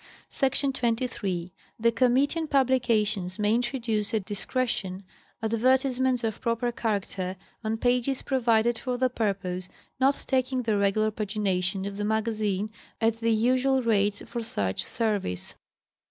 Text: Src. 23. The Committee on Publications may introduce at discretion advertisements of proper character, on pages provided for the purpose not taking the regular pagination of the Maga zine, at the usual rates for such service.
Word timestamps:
Src. 0.31 0.73
23. 0.73 1.53
The 1.79 1.91
Committee 1.91 2.39
on 2.39 2.47
Publications 2.47 3.37
may 3.37 3.53
introduce 3.53 4.15
at 4.15 4.25
discretion 4.25 5.03
advertisements 5.43 6.23
of 6.23 6.41
proper 6.41 6.71
character, 6.71 7.35
on 7.63 7.77
pages 7.77 8.23
provided 8.23 8.79
for 8.79 8.97
the 8.97 9.11
purpose 9.11 9.69
not 9.99 10.25
taking 10.27 10.63
the 10.63 10.75
regular 10.75 11.11
pagination 11.11 11.87
of 11.87 11.97
the 11.97 12.03
Maga 12.03 12.31
zine, 12.31 12.69
at 12.99 13.19
the 13.19 13.29
usual 13.29 13.83
rates 13.83 14.23
for 14.25 14.41
such 14.41 14.83
service. 14.83 15.53